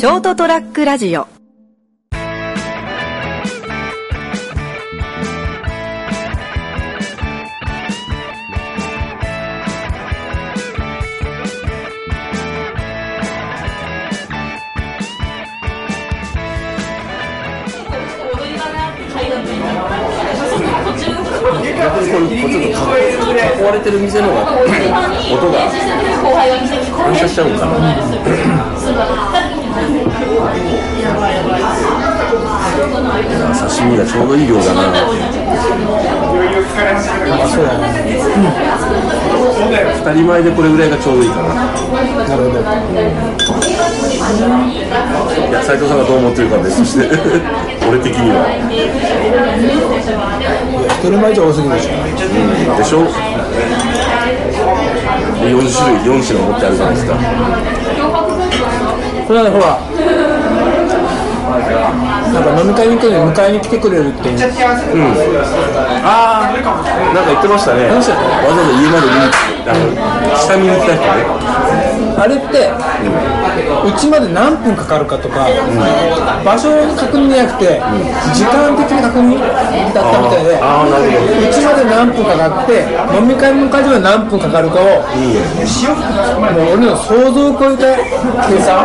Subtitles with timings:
[0.00, 1.26] ショートトラックラジオ。
[21.76, 24.48] 逆にこれこうちょっと囲われてる店の音が
[26.96, 27.72] 反射しちゃうのかな、
[33.68, 34.82] 刺身がちょうどいい量だな。
[37.48, 37.84] そうだね。
[40.02, 41.54] 二人前でこれぐらいがちょうどいいかな。
[41.54, 41.62] な
[42.36, 42.60] るほど。
[45.48, 47.08] いや斉藤さんがどう思ってるかは別として。
[47.88, 48.46] 俺的には。
[51.00, 51.88] 一人前じゃ多すぎるでしょ
[52.76, 53.04] でしょ？
[55.40, 57.14] で4種類4品持ってあるじゃないですか。
[59.26, 59.78] これはねほら
[61.60, 64.38] なんか飲み会に行くのに迎えに来てくれるっていう。
[66.04, 66.52] ああ
[67.14, 67.88] なんか言ってましたね。
[67.88, 69.30] わざわざ家まで見に
[69.66, 71.24] あの下見に来た人ね
[72.20, 72.68] あれって
[73.88, 75.48] うちまで何分かかるかとか、
[76.44, 77.80] 場所の確認じゃなくて、
[78.34, 79.40] 時間的な確認
[79.94, 82.84] だったみたいでうちまで何分かかって
[83.16, 87.96] 飲み会迎えには何分かかるかを、もう俺の想像を超えた
[88.48, 88.84] 計算。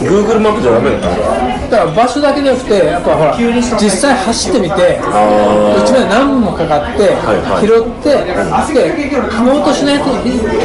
[0.00, 1.78] Google マップじゃダメだっただ。
[1.78, 7.16] から場所だけじゃなくてやっぱほら実際走ってみてあうちまで何分もかかって、
[7.60, 8.24] 拾って
[8.74, 8.88] で
[9.28, 9.62] 踏もう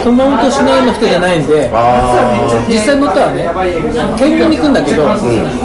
[0.03, 3.49] としない人踏もうとしないような人じゃないんであ実際乗ったらね
[4.17, 5.09] 県軍に行くんだけど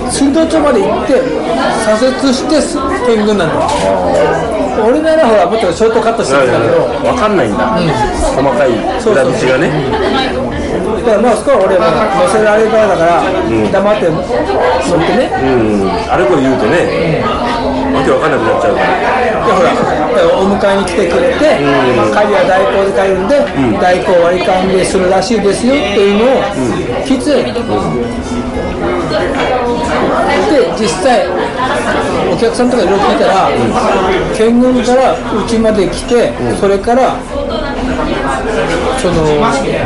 [0.08, 1.20] 水道町まで行って
[1.84, 3.54] 左折してす県軍なんだ。
[3.54, 3.60] よ
[4.80, 6.88] 俺ならほらもっとショートカットしてあるんだけど。
[7.12, 7.66] 分かんないんだ、
[8.32, 9.68] 細かい裏道がね。
[11.00, 15.28] だからまあそこは俺も乗せられる側だから黙って乗ってね。
[15.36, 15.44] う
[15.84, 15.90] ん。
[16.12, 17.29] あれこれ言うとね、わ
[18.10, 18.90] けわかんなくなっちゃうから。
[19.46, 19.70] でほら
[20.40, 21.62] お迎えに来てくれて、
[22.10, 23.38] 帰りは代行で帰るんで、
[23.78, 26.42] 代行割り勘でするらしいですよっていうのを
[27.06, 27.44] 聞いてたよ
[30.50, 31.28] で実際
[32.32, 33.48] お客さんとかいろいろ聞いたら、
[34.36, 37.16] 県軍からうちまで来て、それから
[38.98, 39.24] その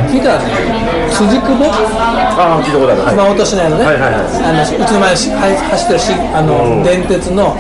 [0.08, 1.70] 聞いたらね辻久保？
[1.70, 3.02] ああ聞いたことある。
[3.02, 3.14] はい。
[3.14, 4.26] 熊本市内のね、はいはいはい。
[4.42, 7.54] あのうちの前走ってるしあの、電鉄の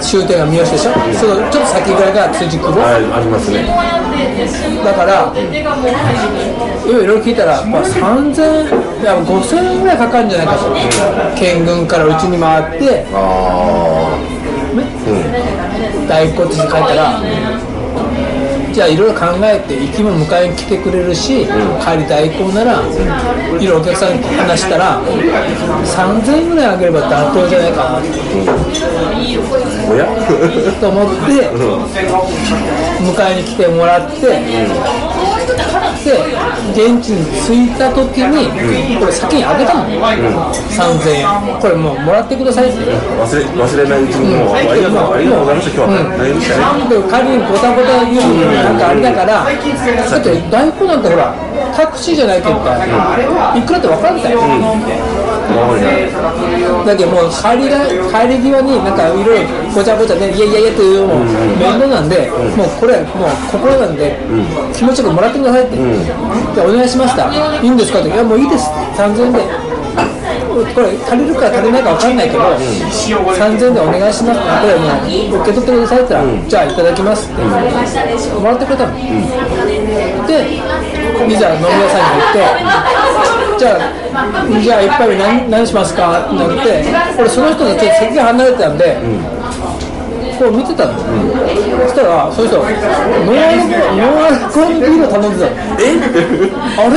[0.00, 3.64] 終点が三好でしょ、そのちょっと先ぐらいが辻久保、はいありますね。
[4.84, 10.76] だからいろいろ聞いたら、まあ、3000いや5000円ぐらいかかるんじゃないかと。
[11.34, 14.12] 県軍からうちに回ってあ
[16.06, 17.20] 大骨に書いたら
[18.74, 22.86] じゃあいろいろ考えて行きも迎えに来てくれるし、帰り代行なら、い
[23.54, 28.00] ろいろお客さんに話したら3000円ぐらいあげれば妥当じゃないかなあ
[29.88, 30.06] おや？
[30.80, 31.14] と思って
[32.98, 34.16] 迎えに来てもらって、
[36.02, 36.10] で
[36.72, 38.48] 現地に着いた時に、
[38.98, 41.26] これ先にあげたの、3000円。
[41.60, 42.68] これもうもらってください。
[42.68, 42.78] って。
[42.80, 46.04] 忘れ忘れないうちにもう、ありがとうありがとうございました今日は。
[46.18, 51.34] 大変でしたね、で仮にごたごた言うのなんかあれだから、だって大根なんてほら、
[51.76, 54.34] タクシーじゃないけど、いくらって分かんない、
[56.86, 61.24] だけどもう帰りが帰り際になんかいろいろごちゃごちゃね、いやいやいやっていうのも
[61.58, 64.16] 面倒なんで、もうこれ、もう心なんで、
[64.72, 65.82] 気持ちよくもらってくださいって、で
[66.60, 67.30] お願いしました、
[67.62, 69.74] いいんですかって、いやもういいです、3000円で。
[70.54, 74.40] これ足りるか足りないか分かんないけど、3000円でお願いします。
[74.40, 74.86] これも
[75.34, 79.02] う受け取ってくださいって言ったら、じゃあいただきますって、もらってくれたの、で
[81.26, 82.38] いざ飲み屋さんに行って
[83.58, 83.80] じゃあ
[84.60, 86.26] じゃあ一杯目何何しますか？
[86.26, 86.84] ってなって
[87.18, 88.96] 俺その人とちょっと席が離れてたんで、
[90.38, 91.02] こう見てたの、そ
[91.88, 95.56] したらその人ノンアルコノンアルコールビールを頼んでたの。
[95.80, 95.82] え？
[96.76, 96.96] あれ？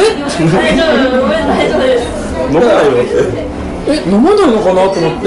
[2.50, 2.92] 飲まないよ
[3.88, 5.26] え飲まないのかなと思って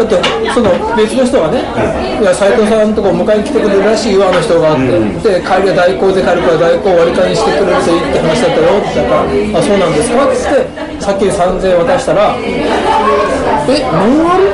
[0.00, 0.16] だって
[0.54, 1.60] その別の人がね
[2.20, 4.88] 「いや斉藤さんのとこ迎えに来てくれるらしいよあの人が」って、
[5.28, 9.28] で帰りは代行で帰るから代行割り勘にしてくれるといいって話だったよって言ったら
[9.60, 10.64] 「あそうなんですか」っつって
[11.00, 14.48] さっき3000円渡したら「えノンアル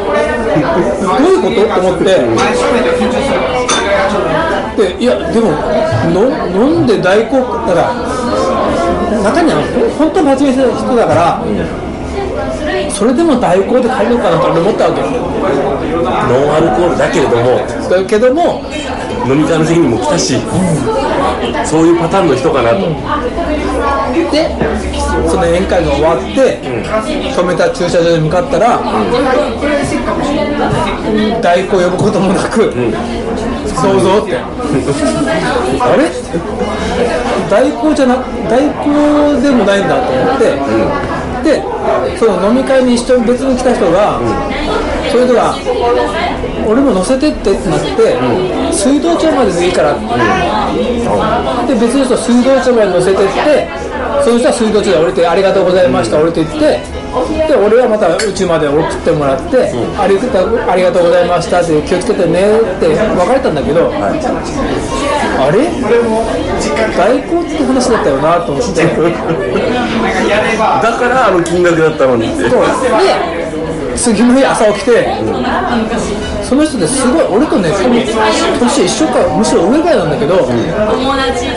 [1.06, 2.18] どういうこと?」と思って。
[4.76, 5.52] でいやでも
[6.12, 7.94] の飲んで代行だから
[9.22, 9.62] 中には
[9.98, 11.40] 本当に真面目な人だから、
[12.96, 15.00] それでも代行で帰るのかなと思ったわけ。
[15.02, 15.06] よ
[16.00, 17.60] ノンアルコールだけれども
[17.90, 18.64] だけども
[19.26, 20.38] 飲み会の席にも来たし、
[21.64, 22.88] そういうパターンの人かなと、
[24.32, 24.48] で
[25.28, 28.80] その宴会が終わって、止めた駐車場に向かったら、
[31.42, 32.72] 代行呼ぶこともなく、
[33.82, 34.38] どうぞって。
[35.82, 36.10] あれ？
[37.50, 38.16] 代行じゃな
[38.48, 40.54] 代行でもないんだと思って、
[41.46, 41.62] で
[42.18, 44.18] その飲み会に一緒に別に来た人が、
[45.10, 45.54] それでは
[46.66, 48.18] 俺も乗せてってってなって、
[48.74, 49.98] 水道町まででいいからっ
[51.66, 53.70] て、で別の人水道町まで乗せてって
[54.26, 64.10] その人は水道町で降りて「ありがとうございました」降りていってで俺はまたうちまで送ってもらって、ありがとうありがとうございましたって気をつけてねって別れたんだけど、あ
[65.52, 65.66] れ？
[66.96, 68.84] 代行って話だったよなと思って。
[70.82, 72.60] だからあの金額だったのにって、そう。
[72.60, 73.35] で
[73.96, 75.08] 次の日朝起きて、
[76.42, 77.70] その人ですごい俺とね
[78.60, 80.46] 年一緒かむしろ上ぐらいなんだけど、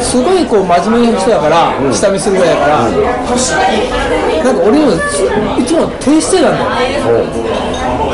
[0.01, 2.89] すごいこう真面目な人だから、下見するぐらいだから、
[4.43, 4.91] なんか俺も
[5.59, 6.65] いつも低姿勢なんだよ。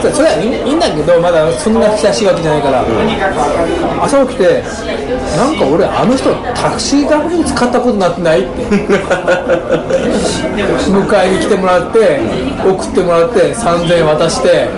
[0.06, 2.86] それはいいんだけどまだそんな親しいわけじゃないから、
[4.04, 4.62] 朝起きて
[5.36, 8.66] なんか俺あの人タクシー代わりに使ったことになってないって。
[10.56, 12.20] 迎えに来てもらって
[12.66, 14.70] 送ってもらって3000円渡して。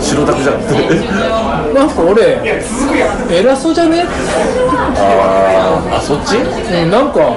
[0.00, 0.54] 白タクじゃん
[1.74, 2.38] なんか俺
[3.30, 4.04] 偉そうじゃね？
[4.96, 6.36] ああそっち？
[6.36, 7.34] うんなんか、なんか、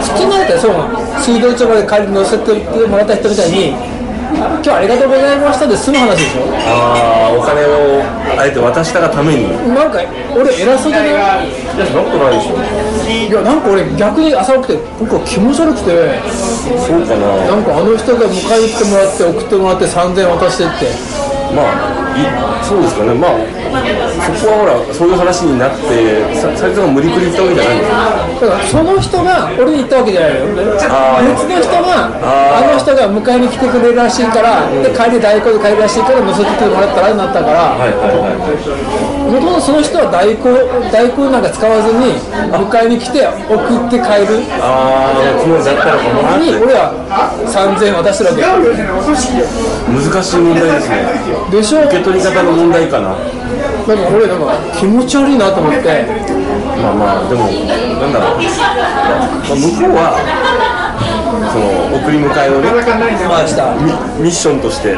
[0.00, 0.72] 普通のやったらそう、
[1.20, 2.52] 水道庁まで帰り乗せて
[2.86, 3.74] もらった人みたいに、
[4.28, 6.44] 今日ありがとうございましたで済む話でしょ？
[6.68, 8.02] ああお金を
[8.38, 9.44] あえて渡したがために。
[9.44, 9.98] いなんか、
[10.36, 11.48] 俺偉そうじゃない？
[11.80, 12.56] やそんなことないでしょ。
[13.08, 17.24] いや、なんか俺逆に朝起きて、僕は気持ち悪くて、そうかな。
[17.48, 20.92] なんかあの人が迎えに来てもらって送ってもらって3000円渡してって、
[21.56, 21.72] まあ
[22.04, 22.07] い
[22.62, 23.14] そうですかね。
[23.14, 23.36] まあ
[24.38, 27.98] そこはほらそういう話になってさ斉藤が無理くり言ったわけじゃないんですよ
[28.38, 30.46] だからその人が俺に言ったわけじゃないよ。
[30.48, 40.48] 別の人が、あの人が迎えに来てくれるらしいから、で帰り代行で帰るらしいから乗せてきてもらったらなったから、もともとその人は代行
[40.92, 42.14] 代行なんか使わずに
[42.52, 44.40] 迎えに来て送って帰る。
[44.60, 46.94] ああつもりだったのかもに俺は
[47.44, 48.78] 3000円渡してるわけ。
[49.88, 51.06] 難しい問題ですね。
[51.50, 53.12] でしょ受け取り方の問題かな。
[53.12, 56.06] なんか俺なんか気持ち悪いなと思って。
[56.78, 58.46] まあまあでもなんだろう、ま
[59.50, 60.14] あ、向こうは
[61.50, 61.66] その
[61.98, 62.70] 送り迎えをね
[63.26, 63.90] まあしたミ
[64.22, 64.94] ミッションとして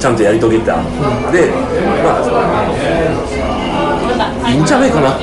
[0.00, 0.82] ちゃんとやり遂げた、
[1.30, 1.54] で
[2.02, 2.18] ま
[4.44, 5.16] あいいんじゃないかな。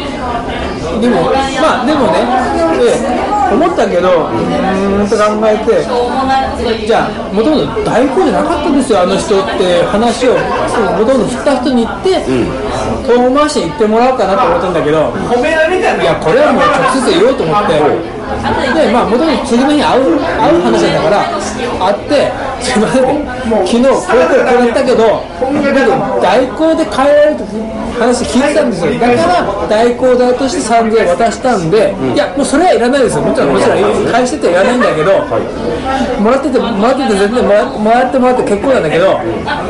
[1.02, 1.28] でも
[1.60, 2.24] まあでもね
[2.80, 2.96] で
[3.54, 10.34] 思ったけどうーんと考えてじゃあもともと代行じゃなかったんですよあの人って話を。
[10.98, 12.10] もともと振った人に言って、
[13.08, 15.14] 遠回しに言ってもらおうかなと思ったんだけど
[16.02, 18.21] いやこれはもう直接言おうと思って
[18.74, 21.24] でまあもともと次の日会う会う話だから
[21.80, 22.32] 会って
[22.62, 23.26] すいません
[23.66, 27.46] 昨日こうこうやったけど僕代行で帰られると
[28.00, 28.94] 話聞いてたんですよ。
[29.00, 33.22] だから代行代として3000円渡したんで、いやもうそれはいらないですよ。
[33.22, 35.22] もちろんもちろん返しててはいらないんだけど、
[36.22, 39.20] もらっててもらってて全然もらもらってもらって結構なんだけど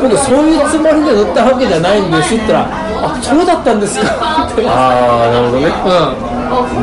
[0.02, 4.64] 僕そういうつもりで乗ったわけじゃないんですって言ったらあそうだったんですかって。
[4.68, 5.68] ああなるほどね。
[5.68, 6.31] うん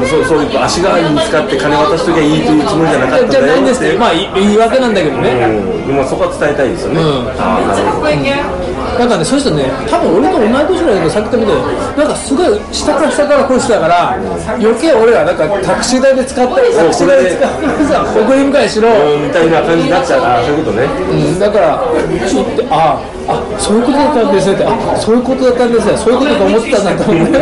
[0.09, 7.29] そうそういう足代わりに使って金渡しときゃいいというつもりじゃなかったんじゃだよないんですってまあい言い訳なんだけどね、うん、でもそこは伝えたいですよね、うん。
[7.41, 8.69] ああなるほど。
[8.99, 14.19] なんかね、そういう人ね、多分俺と同い年ぐらいだけど、さっき言ったみたいに、なんかすごい下から下から来る人だから、
[14.59, 20.83] 余計俺らなんかタクシー代で使って、タクシー代で使ってさ、送り迎えしろ、うんみたいな感じになっちゃうああそういうことね。
[20.83, 21.79] うん、だから、
[22.11, 22.99] 言って、あ
[23.29, 27.39] あ、そういうことだったんですねって、あそういうことだったんですね、そういうことと思ってたんだと思って。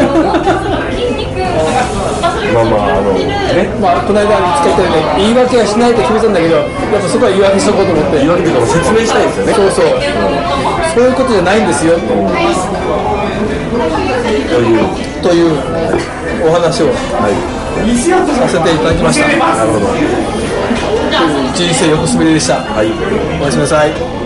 [2.54, 3.24] まあまああのね
[3.80, 8.18] まあ、この間使ったように言い訳はしないと決めたんだけど、やっぱそこは言い訳しとこうと思って。
[8.18, 8.28] 言い。
[8.28, 9.54] 訳とか説明したいですよね。
[9.54, 9.86] そうそう、
[10.94, 11.96] そういうことじゃないんですよ。
[11.96, 12.06] って
[14.46, 14.84] という。
[15.22, 15.58] という
[16.46, 16.86] お話を。
[17.18, 17.56] はい。
[17.76, 19.28] させていただきました。
[19.28, 19.86] なるほど。
[21.54, 22.62] 人生横滑りでした。
[22.62, 22.90] はい。
[23.40, 24.25] おやすみなさい。